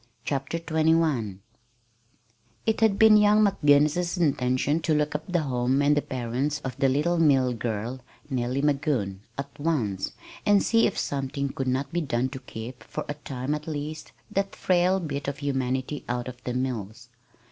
CHAPTER 0.25 0.57
XXI 0.57 1.37
It 2.65 2.81
had 2.81 2.97
been 2.97 3.17
young 3.17 3.45
McGinnis's 3.45 4.17
intention 4.17 4.79
to 4.79 4.95
look 4.95 5.13
up 5.13 5.31
the 5.31 5.41
home 5.43 5.79
and 5.83 5.95
the 5.95 6.01
parents 6.01 6.59
of 6.61 6.75
the 6.77 6.89
little 6.89 7.19
mill 7.19 7.53
girl, 7.53 7.99
Nellie 8.27 8.63
Magoon, 8.63 9.19
at 9.37 9.59
once, 9.59 10.13
and 10.43 10.63
see 10.63 10.87
if 10.87 10.97
something 10.97 11.49
could 11.49 11.67
not 11.67 11.93
be 11.93 12.01
done 12.01 12.29
to 12.29 12.39
keep 12.39 12.81
for 12.83 13.05
a 13.07 13.13
time, 13.13 13.53
at 13.53 13.67
least 13.67 14.11
that 14.31 14.55
frail 14.55 14.99
bit 14.99 15.27
of 15.27 15.37
humanity 15.37 16.03
out 16.09 16.27
of 16.27 16.43
the 16.45 16.55
mills. 16.55 17.09